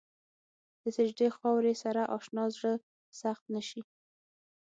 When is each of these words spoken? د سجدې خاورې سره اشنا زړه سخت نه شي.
د 0.81 0.83
سجدې 0.95 1.27
خاورې 1.37 1.73
سره 1.83 2.01
اشنا 2.15 2.43
زړه 2.55 2.73
سخت 3.21 3.43
نه 3.53 3.61
شي. 3.67 3.81